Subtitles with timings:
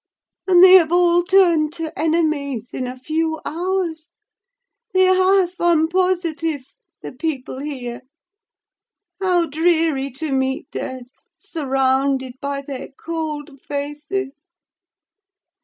[0.47, 4.09] And they have all turned to enemies in a few hours.
[4.95, 6.65] They have, I'm positive;
[7.03, 8.01] the people here.
[9.21, 11.05] How dreary to meet death,
[11.37, 14.49] surrounded by their cold faces!